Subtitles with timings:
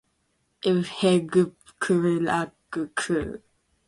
[0.69, 1.61] ewfegqrgq